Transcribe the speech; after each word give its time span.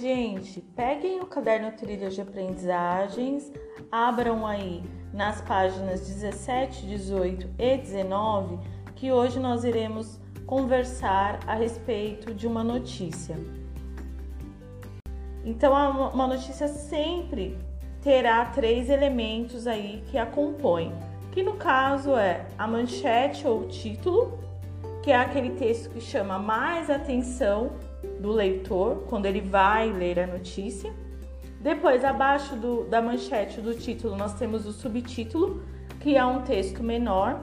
Gente, 0.00 0.60
peguem 0.60 1.20
o 1.20 1.26
caderno 1.26 1.70
Trilha 1.70 2.10
de 2.10 2.20
Aprendizagens, 2.20 3.52
abram 3.92 4.44
aí 4.44 4.82
nas 5.12 5.40
páginas 5.40 6.00
17, 6.00 6.84
18 6.84 7.48
e 7.56 7.76
19, 7.76 8.58
que 8.96 9.12
hoje 9.12 9.38
nós 9.38 9.62
iremos 9.62 10.18
conversar 10.46 11.38
a 11.46 11.54
respeito 11.54 12.34
de 12.34 12.44
uma 12.44 12.64
notícia. 12.64 13.36
Então, 15.44 15.72
uma 16.12 16.26
notícia 16.26 16.66
sempre 16.66 17.56
terá 18.02 18.46
três 18.46 18.90
elementos 18.90 19.66
aí 19.66 20.02
que 20.10 20.18
a 20.18 20.26
compõem, 20.26 20.92
que 21.30 21.42
no 21.42 21.54
caso 21.54 22.16
é 22.16 22.46
a 22.58 22.66
manchete 22.66 23.46
ou 23.46 23.68
título, 23.68 24.40
que 25.04 25.12
é 25.12 25.16
aquele 25.16 25.50
texto 25.50 25.90
que 25.90 26.00
chama 26.00 26.36
mais 26.38 26.90
atenção 26.90 27.70
do 28.20 28.32
leitor 28.32 29.04
quando 29.08 29.26
ele 29.26 29.40
vai 29.40 29.92
ler 29.92 30.20
a 30.20 30.26
notícia. 30.26 30.92
Depois, 31.60 32.04
abaixo 32.04 32.56
do, 32.56 32.84
da 32.84 33.00
manchete 33.00 33.60
do 33.60 33.74
título, 33.74 34.16
nós 34.16 34.34
temos 34.34 34.66
o 34.66 34.72
subtítulo, 34.72 35.62
que 36.00 36.16
é 36.16 36.24
um 36.24 36.42
texto 36.42 36.82
menor, 36.82 37.40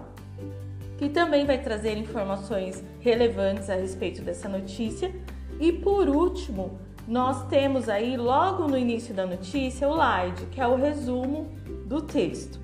que 0.98 1.10
também 1.10 1.46
vai 1.46 1.58
trazer 1.58 1.98
informações 1.98 2.84
relevantes 3.00 3.70
a 3.70 3.76
respeito 3.76 4.22
dessa 4.22 4.48
notícia. 4.48 5.12
E 5.60 5.72
por 5.72 6.08
último, 6.08 6.80
nós 7.08 7.48
temos 7.48 7.90
aí 7.90 8.16
logo 8.16 8.68
no 8.68 8.78
início 8.78 9.14
da 9.14 9.26
notícia 9.26 9.90
o 9.90 9.94
slide, 9.94 10.46
que 10.52 10.62
é 10.62 10.68
o 10.68 10.76
resumo 10.76 11.52
do 11.86 12.02
texto, 12.02 12.60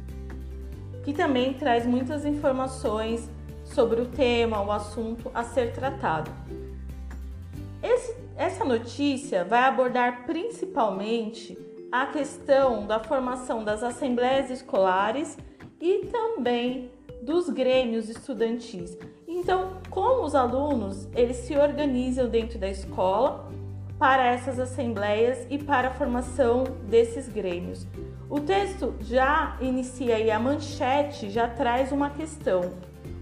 que 1.04 1.12
também 1.12 1.56
traz 1.56 1.86
muitas 1.86 2.24
informações 2.24 3.28
sobre 3.66 4.00
o 4.02 4.06
tema, 4.06 4.62
o 4.62 4.72
assunto 4.72 5.32
a 5.34 5.44
ser 5.44 5.74
tratado. 5.74 6.32
Esse, 7.82 8.16
essa 8.36 8.66
notícia 8.66 9.44
vai 9.44 9.64
abordar 9.64 10.26
principalmente 10.26 11.58
a 11.92 12.06
questão 12.08 12.86
da 12.86 13.00
formação 13.00 13.64
das 13.64 13.84
assembleias 13.84 14.50
escolares 14.50 15.38
e 15.80 16.06
também 16.08 16.92
dos 17.22 17.50
grêmios 17.50 18.10
estudantis. 18.10 18.98
Então, 19.28 19.78
como 19.90 20.24
os 20.24 20.36
alunos 20.36 21.08
eles 21.16 21.38
se 21.38 21.56
organizam 21.56 22.30
dentro 22.30 22.58
da 22.58 22.70
escola 22.70 23.50
para 23.98 24.26
essas 24.28 24.60
assembleias 24.60 25.46
e 25.50 25.58
para 25.58 25.90
a 25.90 25.94
formação 25.94 26.64
desses 26.88 27.28
grêmios. 27.28 27.88
O 28.30 28.40
texto 28.40 28.94
já 29.00 29.58
inicia 29.62 30.20
e 30.20 30.30
a 30.30 30.40
manchete 30.40 31.30
já 31.30 31.48
traz 31.48 31.92
uma 31.92 32.10
questão. 32.10 32.74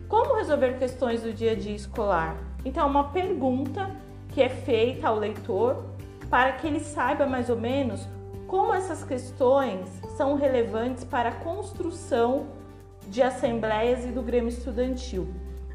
Como 0.07 0.35
resolver 0.35 0.77
questões 0.77 1.21
do 1.21 1.31
dia 1.31 1.51
a 1.51 1.55
dia 1.55 1.75
escolar? 1.75 2.35
Então, 2.65 2.87
uma 2.87 3.05
pergunta 3.11 3.89
que 4.35 4.43
é 4.43 4.49
feita 4.49 5.07
ao 5.07 5.17
leitor 5.17 5.85
para 6.29 6.51
que 6.51 6.67
ele 6.67 6.81
saiba 6.81 7.25
mais 7.25 7.49
ou 7.49 7.55
menos 7.55 8.05
como 8.47 8.73
essas 8.73 9.01
questões 9.01 9.87
são 10.17 10.35
relevantes 10.35 11.05
para 11.05 11.29
a 11.29 11.35
construção 11.35 12.47
de 13.07 13.21
assembleias 13.21 14.03
e 14.03 14.09
do 14.09 14.21
Grêmio 14.21 14.49
Estudantil. 14.49 15.25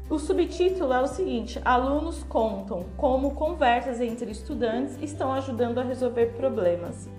O 0.07 0.19
subtítulo 0.19 0.93
é 0.93 1.01
o 1.01 1.07
seguinte: 1.07 1.59
Alunos 1.65 2.21
contam 2.23 2.85
como 2.97 3.33
conversas 3.33 3.99
entre 3.99 4.29
estudantes 4.29 4.95
estão 5.01 5.33
ajudando 5.33 5.79
a 5.79 5.83
resolver 5.83 6.27
problemas. 6.37 7.09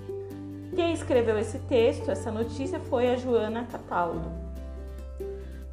Quem 0.76 0.92
escreveu 0.92 1.36
esse 1.36 1.58
texto, 1.58 2.08
essa 2.08 2.30
notícia, 2.30 2.78
foi 2.78 3.10
a 3.10 3.16
Joana 3.16 3.64
Cataldo. 3.64 4.30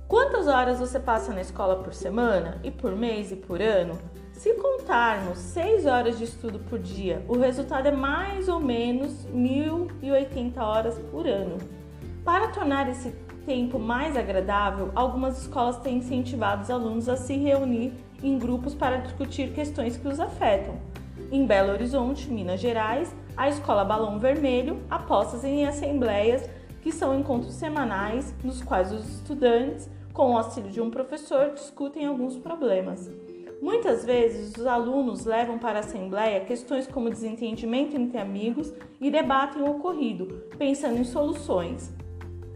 Quantas 0.08 0.48
horas 0.48 0.80
você 0.80 1.00
passa 1.00 1.31
na 1.31 1.42
escola 1.42 1.83
por 1.83 1.94
semana 1.94 2.59
e 2.64 2.72
por 2.72 2.95
mês 2.95 3.31
e 3.31 3.36
por 3.36 3.61
ano? 3.61 4.00
Se 4.40 4.54
contarmos 4.54 5.38
6 5.38 5.86
horas 5.86 6.18
de 6.18 6.23
estudo 6.23 6.59
por 6.59 6.80
dia, 6.80 7.22
o 7.28 7.38
resultado 7.38 7.90
é 7.90 7.92
mais 7.92 8.48
ou 8.48 8.58
menos 8.58 9.28
1.080 9.28 10.58
horas 10.60 10.98
por 11.11 11.27
ano. 11.27 11.58
Para 12.23 12.48
tornar 12.48 12.89
esse 12.89 13.11
tempo 13.45 13.78
mais 13.78 14.16
agradável, 14.16 14.94
algumas 14.95 15.42
escolas 15.42 15.80
têm 15.80 15.98
incentivado 15.98 16.61
os 16.61 16.70
alunos 16.70 17.10
a 17.10 17.17
se 17.17 17.36
reunir 17.36 17.92
em 18.23 18.39
grupos 18.39 18.73
para 18.73 18.99
discutir 18.99 19.52
questões 19.52 19.98
que 19.98 20.08
os 20.08 20.22
afetam. 20.22 20.80
Em 21.30 21.45
Belo 21.45 21.73
Horizonte, 21.73 22.32
Minas 22.32 22.61
Gerais, 22.61 23.14
a 23.36 23.49
Escola 23.49 23.83
Balão 23.83 24.20
Vermelho 24.20 24.82
aposta 24.89 25.45
em 25.45 25.67
assembleias 25.67 26.49
que 26.82 26.94
são 26.94 27.14
encontros 27.20 27.55
semanais 27.55 28.33
nos 28.42 28.64
quais 28.64 28.94
os 28.94 29.05
estudantes, 29.16 29.89
com 30.14 30.32
o 30.32 30.38
auxílio 30.38 30.72
de 30.72 30.80
um 30.80 30.89
professor, 30.89 31.52
discutem 31.54 32.05
alguns 32.05 32.38
problemas. 32.38 33.11
Muitas 33.61 34.05
vezes, 34.05 34.55
os 34.55 34.65
alunos 34.65 35.25
levam 35.25 35.59
para 35.59 35.80
a 35.80 35.81
assembleia 35.81 36.45
questões 36.45 36.87
como 36.87 37.09
desentendimento 37.09 37.95
entre 37.95 38.17
amigos 38.17 38.73
e 39.02 39.11
debatem 39.11 39.61
o 39.61 39.71
ocorrido, 39.71 40.43
pensando 40.58 40.97
em 40.97 41.03
soluções. 41.03 41.93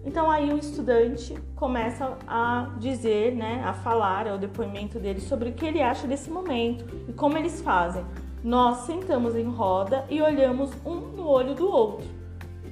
Então 0.05 0.29
aí 0.29 0.51
o 0.51 0.57
estudante 0.57 1.33
começa 1.55 2.17
a 2.27 2.75
dizer, 2.77 3.35
né, 3.35 3.61
a 3.65 3.73
falar, 3.73 4.27
é 4.27 4.33
o 4.33 4.37
depoimento 4.37 4.99
dele 4.99 5.21
sobre 5.21 5.49
o 5.49 5.53
que 5.53 5.65
ele 5.65 5.81
acha 5.81 6.07
desse 6.07 6.29
momento 6.29 6.85
e 7.07 7.13
como 7.13 7.37
eles 7.37 7.61
fazem. 7.61 8.05
Nós 8.43 8.79
sentamos 8.79 9.35
em 9.35 9.45
roda 9.45 10.05
e 10.09 10.21
olhamos 10.21 10.71
um 10.85 10.95
no 10.95 11.27
olho 11.27 11.53
do 11.53 11.69
outro. 11.69 12.07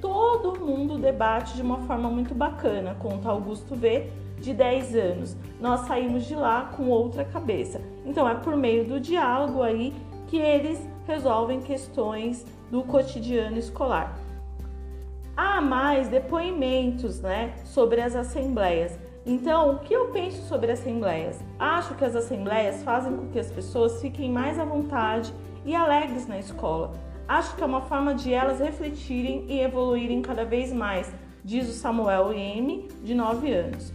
Todo 0.02 0.60
mundo 0.60 0.98
debate 0.98 1.56
de 1.56 1.62
uma 1.62 1.80
forma 1.82 2.10
muito 2.10 2.36
bacana, 2.36 2.96
conta 2.96 3.30
Augusto 3.30 3.76
V, 3.76 4.10
de 4.42 4.54
10 4.54 4.96
anos. 4.96 5.38
Nós 5.60 5.82
saímos 5.82 6.26
de 6.26 6.36
lá 6.36 6.74
com 6.76 6.90
outra 6.90 7.24
cabeça. 7.24 7.80
Então 8.06 8.28
é 8.28 8.36
por 8.36 8.58
meio 8.58 8.84
do 8.84 9.00
diálogo 9.00 9.62
aí 9.62 9.94
que 10.28 10.38
eles 10.38 10.80
resolvem 11.08 11.62
questões 11.62 12.46
do 12.70 12.84
cotidiano 12.84 13.58
escolar. 13.58 14.18
Há 15.36 15.62
mais 15.62 16.08
depoimentos, 16.08 17.20
né, 17.22 17.54
sobre 17.64 18.02
as 18.02 18.16
assembleias. 18.16 18.98
Então, 19.26 19.76
o 19.76 19.80
que 19.80 19.94
eu 19.94 20.08
penso 20.08 20.42
sobre 20.48 20.72
assembleias? 20.72 21.40
Acho 21.60 21.96
que 21.96 22.04
as 22.04 22.16
assembleias 22.16 22.82
fazem 22.84 23.16
com 23.16 23.28
que 23.28 23.40
as 23.40 23.52
pessoas 23.52 24.02
fiquem 24.02 24.32
mais 24.32 24.58
à 24.58 24.66
vontade 24.66 25.34
e 25.64 25.76
alegres 25.76 26.28
na 26.28 26.40
escola. 26.40 26.92
Acho 27.28 27.56
que 27.56 27.64
é 27.64 27.66
uma 27.66 27.82
forma 27.82 28.16
de 28.16 28.34
elas 28.34 28.60
refletirem 28.60 29.46
e 29.48 29.62
evoluírem 29.62 30.22
cada 30.22 30.44
vez 30.44 30.74
mais, 30.74 31.14
diz 31.44 31.70
o 31.70 31.74
Samuel 31.74 32.34
M, 32.34 32.88
de 33.04 33.14
9 33.14 33.54
anos. 33.54 33.94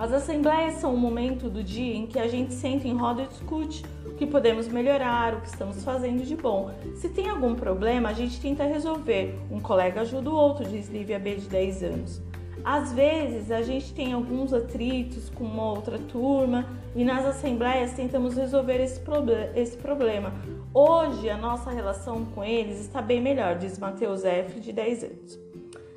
As 0.00 0.14
assembleias 0.14 0.76
são 0.76 0.94
o 0.94 0.96
momento 0.96 1.50
do 1.50 1.62
dia 1.62 1.94
em 1.94 2.06
que 2.06 2.18
a 2.18 2.26
gente 2.26 2.54
senta 2.54 2.88
em 2.88 2.96
roda 2.96 3.20
e 3.20 3.26
discute 3.26 3.84
o 4.06 4.14
que 4.14 4.26
podemos 4.26 4.66
melhorar, 4.66 5.34
o 5.34 5.42
que 5.42 5.48
estamos 5.48 5.84
fazendo 5.84 6.24
de 6.24 6.34
bom. 6.34 6.70
Se 6.94 7.10
tem 7.10 7.28
algum 7.28 7.54
problema, 7.54 8.08
a 8.08 8.14
gente 8.14 8.40
tenta 8.40 8.64
resolver. 8.64 9.38
Um 9.50 9.60
colega 9.60 10.00
ajuda 10.00 10.30
o 10.30 10.34
outro, 10.34 10.64
diz 10.64 10.88
Lívia 10.88 11.18
B, 11.18 11.34
de 11.34 11.46
10 11.50 11.82
anos. 11.82 12.22
Às 12.64 12.94
vezes 12.94 13.50
a 13.50 13.60
gente 13.60 13.92
tem 13.92 14.14
alguns 14.14 14.54
atritos 14.54 15.28
com 15.28 15.44
uma 15.44 15.70
outra 15.70 15.98
turma 15.98 16.64
e 16.96 17.04
nas 17.04 17.26
assembleias 17.26 17.92
tentamos 17.92 18.38
resolver 18.38 18.82
esse, 18.82 19.00
proble 19.00 19.50
esse 19.54 19.76
problema. 19.76 20.32
Hoje 20.72 21.28
a 21.28 21.36
nossa 21.36 21.70
relação 21.70 22.24
com 22.24 22.42
eles 22.42 22.80
está 22.80 23.02
bem 23.02 23.20
melhor, 23.20 23.58
diz 23.58 23.78
Matheus 23.78 24.24
F, 24.24 24.60
de 24.60 24.72
10 24.72 25.04
anos. 25.04 25.49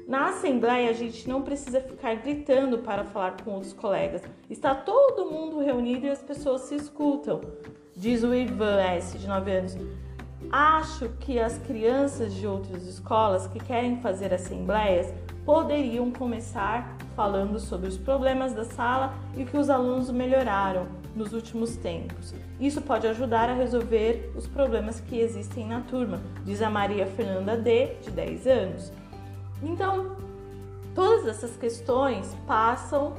Na 0.07 0.29
assembleia, 0.29 0.89
a 0.89 0.93
gente 0.93 1.29
não 1.29 1.41
precisa 1.41 1.79
ficar 1.79 2.15
gritando 2.15 2.79
para 2.79 3.05
falar 3.05 3.37
com 3.41 3.51
outros 3.51 3.71
colegas. 3.71 4.21
Está 4.49 4.75
todo 4.75 5.31
mundo 5.31 5.59
reunido 5.59 6.05
e 6.05 6.09
as 6.09 6.21
pessoas 6.21 6.61
se 6.61 6.75
escutam, 6.75 7.39
diz 7.95 8.21
o 8.21 8.33
Ivan 8.33 8.81
S, 8.81 9.17
de 9.17 9.27
9 9.27 9.51
anos. 9.51 9.77
Acho 10.51 11.07
que 11.21 11.39
as 11.39 11.57
crianças 11.57 12.33
de 12.33 12.45
outras 12.45 12.85
escolas 12.85 13.47
que 13.47 13.59
querem 13.59 14.01
fazer 14.01 14.33
assembleias 14.33 15.13
poderiam 15.45 16.11
começar 16.11 16.97
falando 17.15 17.57
sobre 17.59 17.87
os 17.87 17.97
problemas 17.97 18.53
da 18.53 18.65
sala 18.65 19.13
e 19.37 19.45
que 19.45 19.57
os 19.57 19.69
alunos 19.69 20.11
melhoraram 20.11 20.87
nos 21.15 21.31
últimos 21.33 21.77
tempos. 21.77 22.33
Isso 22.59 22.81
pode 22.81 23.07
ajudar 23.07 23.49
a 23.49 23.53
resolver 23.53 24.31
os 24.35 24.47
problemas 24.47 24.99
que 24.99 25.19
existem 25.19 25.65
na 25.65 25.81
turma, 25.81 26.21
diz 26.43 26.61
a 26.61 26.69
Maria 26.69 27.05
Fernanda 27.05 27.55
D, 27.55 27.95
de 28.01 28.11
10 28.11 28.47
anos. 28.47 29.02
Então, 29.63 30.17
todas 30.93 31.25
essas 31.27 31.55
questões 31.55 32.35
passam 32.45 33.13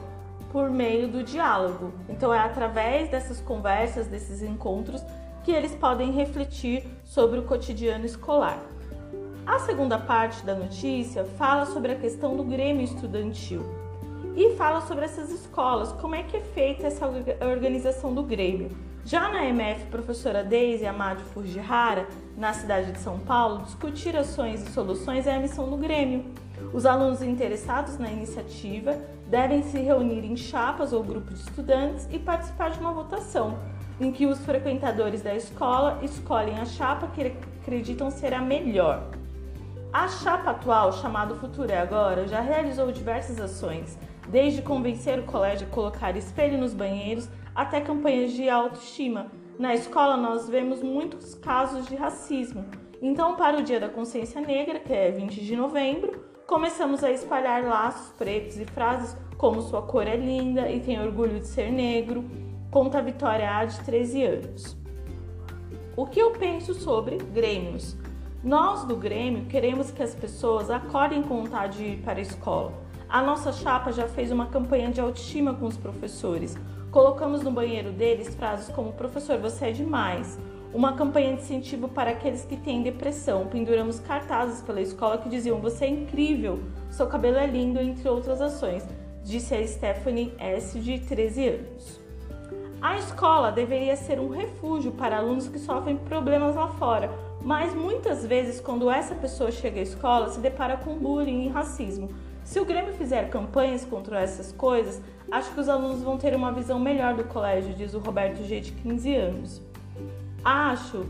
por 0.52 0.70
meio 0.70 1.08
do 1.08 1.24
diálogo. 1.24 1.92
Então, 2.08 2.32
é 2.32 2.38
através 2.38 3.10
dessas 3.10 3.40
conversas, 3.40 4.06
desses 4.06 4.42
encontros, 4.42 5.02
que 5.42 5.50
eles 5.50 5.74
podem 5.74 6.12
refletir 6.12 6.86
sobre 7.04 7.38
o 7.38 7.42
cotidiano 7.42 8.04
escolar. 8.04 8.58
A 9.46 9.58
segunda 9.58 9.98
parte 9.98 10.44
da 10.44 10.54
notícia 10.54 11.24
fala 11.24 11.66
sobre 11.66 11.92
a 11.92 11.96
questão 11.96 12.36
do 12.36 12.44
Grêmio 12.44 12.82
Estudantil 12.82 13.62
e 14.36 14.56
fala 14.56 14.80
sobre 14.80 15.04
essas 15.04 15.30
escolas, 15.30 15.92
como 15.92 16.14
é 16.14 16.22
que 16.22 16.36
é 16.36 16.40
feita 16.40 16.86
essa 16.86 17.06
organização 17.06 18.14
do 18.14 18.22
Grêmio. 18.22 18.70
Já 19.06 19.28
na 19.28 19.44
MF, 19.44 19.84
professora 19.86 20.42
Deise 20.42 20.86
Amado 20.86 21.22
Fujihara, 21.24 22.08
na 22.38 22.54
cidade 22.54 22.90
de 22.90 22.98
São 22.98 23.18
Paulo, 23.18 23.62
discutir 23.62 24.16
ações 24.16 24.66
e 24.66 24.72
soluções 24.72 25.26
é 25.26 25.36
a 25.36 25.38
missão 25.38 25.68
do 25.68 25.76
Grêmio. 25.76 26.24
Os 26.72 26.86
alunos 26.86 27.20
interessados 27.20 27.98
na 27.98 28.10
iniciativa 28.10 28.96
devem 29.28 29.62
se 29.62 29.78
reunir 29.78 30.24
em 30.24 30.34
chapas 30.34 30.94
ou 30.94 31.02
grupos 31.02 31.34
de 31.34 31.50
estudantes 31.50 32.08
e 32.10 32.18
participar 32.18 32.70
de 32.70 32.80
uma 32.80 32.92
votação. 32.92 33.58
em 34.00 34.10
que 34.10 34.26
os 34.26 34.40
frequentadores 34.40 35.22
da 35.22 35.36
escola 35.36 36.00
escolhem 36.02 36.58
a 36.58 36.64
chapa 36.64 37.06
que 37.06 37.32
acreditam 37.62 38.10
ser 38.10 38.34
a 38.34 38.40
melhor. 38.40 39.06
A 39.92 40.08
chapa 40.08 40.50
atual, 40.50 40.92
chamada 40.94 41.36
Futuro 41.36 41.70
é 41.70 41.78
Agora, 41.78 42.26
já 42.26 42.40
realizou 42.40 42.90
diversas 42.90 43.40
ações, 43.40 43.96
desde 44.28 44.62
convencer 44.62 45.18
o 45.18 45.24
colégio 45.24 45.66
a 45.66 45.70
colocar 45.70 46.16
espelho 46.16 46.58
nos 46.58 46.74
banheiros 46.74 47.28
até 47.54 47.80
campanhas 47.80 48.32
de 48.32 48.48
autoestima. 48.48 49.30
Na 49.58 49.74
escola, 49.74 50.16
nós 50.16 50.48
vemos 50.48 50.82
muitos 50.82 51.34
casos 51.34 51.86
de 51.86 51.94
racismo. 51.94 52.64
Então, 53.00 53.36
para 53.36 53.58
o 53.58 53.62
Dia 53.62 53.78
da 53.78 53.88
Consciência 53.88 54.40
Negra, 54.40 54.80
que 54.80 54.92
é 54.92 55.10
20 55.10 55.44
de 55.44 55.54
novembro, 55.54 56.24
começamos 56.46 57.04
a 57.04 57.10
espalhar 57.10 57.64
laços 57.64 58.12
pretos 58.12 58.58
e 58.58 58.64
frases 58.64 59.16
como 59.36 59.62
sua 59.62 59.82
cor 59.82 60.06
é 60.06 60.16
linda 60.16 60.70
e 60.70 60.80
tem 60.80 61.00
orgulho 61.00 61.38
de 61.38 61.46
ser 61.46 61.70
negro, 61.70 62.24
conta 62.70 62.98
a 62.98 63.02
Vitória 63.02 63.56
A 63.56 63.64
de 63.64 63.78
13 63.80 64.24
anos. 64.24 64.76
O 65.96 66.06
que 66.06 66.18
eu 66.18 66.32
penso 66.32 66.74
sobre 66.74 67.18
Grêmios? 67.18 67.96
Nós 68.42 68.84
do 68.84 68.96
Grêmio 68.96 69.46
queremos 69.46 69.90
que 69.90 70.02
as 70.02 70.14
pessoas 70.14 70.70
acordem 70.70 71.22
com 71.22 71.42
vontade 71.42 71.78
de 71.78 71.84
ir 71.84 72.02
para 72.02 72.18
a 72.18 72.22
escola. 72.22 72.83
A 73.08 73.22
nossa 73.22 73.52
chapa 73.52 73.92
já 73.92 74.08
fez 74.08 74.32
uma 74.32 74.46
campanha 74.46 74.90
de 74.90 75.00
autoestima 75.00 75.54
com 75.54 75.66
os 75.66 75.76
professores. 75.76 76.56
Colocamos 76.90 77.42
no 77.42 77.50
banheiro 77.50 77.92
deles 77.92 78.34
frases 78.34 78.68
como 78.74 78.92
professor, 78.92 79.38
você 79.38 79.66
é 79.66 79.72
demais. 79.72 80.38
Uma 80.72 80.94
campanha 80.94 81.36
de 81.36 81.42
incentivo 81.42 81.88
para 81.88 82.10
aqueles 82.10 82.44
que 82.44 82.56
têm 82.56 82.82
depressão. 82.82 83.46
Penduramos 83.46 84.00
cartazes 84.00 84.60
pela 84.62 84.80
escola 84.80 85.18
que 85.18 85.28
diziam 85.28 85.60
você 85.60 85.84
é 85.84 85.88
incrível, 85.88 86.60
seu 86.90 87.06
cabelo 87.06 87.36
é 87.36 87.46
lindo, 87.46 87.80
entre 87.80 88.08
outras 88.08 88.40
ações, 88.40 88.84
disse 89.22 89.54
a 89.54 89.66
Stephanie 89.66 90.32
S, 90.38 90.78
de 90.80 90.98
13 90.98 91.48
anos. 91.48 92.00
A 92.82 92.98
escola 92.98 93.50
deveria 93.50 93.96
ser 93.96 94.20
um 94.20 94.28
refúgio 94.28 94.92
para 94.92 95.16
alunos 95.16 95.48
que 95.48 95.58
sofrem 95.58 95.96
problemas 95.96 96.54
lá 96.54 96.68
fora, 96.68 97.10
mas 97.40 97.74
muitas 97.74 98.26
vezes, 98.26 98.60
quando 98.60 98.90
essa 98.90 99.14
pessoa 99.14 99.50
chega 99.50 99.80
à 99.80 99.82
escola, 99.82 100.28
se 100.28 100.40
depara 100.40 100.76
com 100.76 100.98
bullying 100.98 101.46
e 101.46 101.48
racismo. 101.48 102.10
Se 102.44 102.60
o 102.60 102.64
Grêmio 102.64 102.92
fizer 102.92 103.30
campanhas 103.30 103.84
contra 103.84 104.20
essas 104.20 104.52
coisas, 104.52 105.00
acho 105.32 105.50
que 105.52 105.60
os 105.60 105.68
alunos 105.68 106.02
vão 106.02 106.18
ter 106.18 106.36
uma 106.36 106.52
visão 106.52 106.78
melhor 106.78 107.14
do 107.14 107.24
colégio, 107.24 107.74
diz 107.74 107.94
o 107.94 107.98
Roberto 107.98 108.44
G, 108.44 108.60
de 108.60 108.72
15 108.72 109.16
anos. 109.16 109.62
Acho 110.44 111.06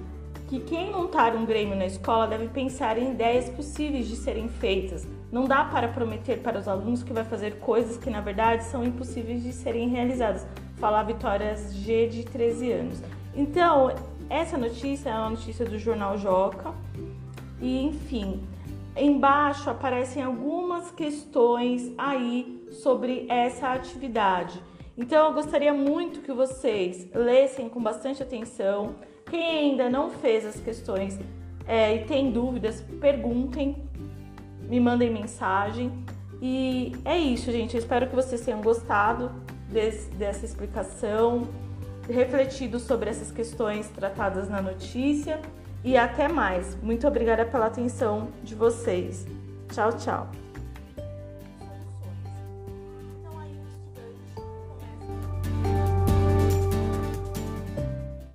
que 0.48 0.60
quem 0.60 0.92
montar 0.92 1.34
um 1.34 1.44
Grêmio 1.44 1.74
na 1.76 1.86
escola 1.86 2.28
deve 2.28 2.46
pensar 2.48 2.96
em 2.96 3.10
ideias 3.10 3.48
possíveis 3.48 4.06
de 4.06 4.14
serem 4.14 4.48
feitas. 4.48 5.06
Não 5.32 5.44
dá 5.44 5.64
para 5.64 5.88
prometer 5.88 6.38
para 6.38 6.58
os 6.58 6.68
alunos 6.68 7.02
que 7.02 7.12
vai 7.12 7.24
fazer 7.24 7.58
coisas 7.58 7.96
que 7.96 8.08
na 8.08 8.20
verdade 8.20 8.62
são 8.64 8.84
impossíveis 8.84 9.42
de 9.42 9.52
serem 9.52 9.88
realizadas. 9.88 10.46
Fala 10.76 11.02
Vitória 11.02 11.56
G, 11.56 12.06
de 12.06 12.24
13 12.24 12.72
anos. 12.72 13.02
Então, 13.34 13.92
essa 14.30 14.56
notícia 14.56 15.10
é 15.10 15.14
uma 15.14 15.30
notícia 15.30 15.64
do 15.64 15.78
jornal 15.78 16.16
Joca. 16.16 16.72
E 17.60 17.84
enfim, 17.84 18.40
embaixo 18.96 19.68
aparecem 19.68 20.22
algumas 20.22 20.90
questões 20.90 21.92
aí 21.98 22.64
sobre 22.70 23.26
essa 23.28 23.68
atividade. 23.68 24.62
Então 24.96 25.26
eu 25.26 25.34
gostaria 25.34 25.72
muito 25.72 26.20
que 26.20 26.32
vocês 26.32 27.08
lessem 27.12 27.68
com 27.68 27.82
bastante 27.82 28.22
atenção. 28.22 28.94
Quem 29.28 29.70
ainda 29.70 29.90
não 29.90 30.10
fez 30.10 30.46
as 30.46 30.60
questões 30.60 31.18
é, 31.66 31.96
e 31.96 32.04
tem 32.04 32.30
dúvidas, 32.30 32.80
perguntem, 33.00 33.82
me 34.60 34.78
mandem 34.78 35.10
mensagem. 35.10 36.04
E 36.40 36.92
é 37.04 37.18
isso, 37.18 37.50
gente. 37.50 37.74
Eu 37.74 37.80
espero 37.80 38.08
que 38.08 38.14
vocês 38.14 38.40
tenham 38.42 38.60
gostado 38.60 39.32
desse, 39.68 40.10
dessa 40.10 40.44
explicação 40.44 41.42
refletido 42.08 42.78
sobre 42.78 43.10
essas 43.10 43.32
questões 43.32 43.88
tratadas 43.88 44.48
na 44.48 44.60
notícia 44.60 45.40
e 45.84 45.96
até 45.96 46.26
mais. 46.26 46.76
Muito 46.82 47.06
obrigada 47.06 47.44
pela 47.44 47.66
atenção 47.66 48.28
de 48.42 48.54
vocês. 48.54 49.26
Tchau, 49.70 49.92
tchau. 49.92 50.30